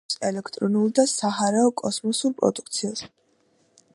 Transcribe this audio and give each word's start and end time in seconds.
აწარმოებს 0.09 0.19
ელექტრონულ 0.27 0.87
და 0.99 1.05
საჰაერო 1.11 1.67
კოსმოსურ 1.83 2.35
პროდუქციას. 2.39 3.07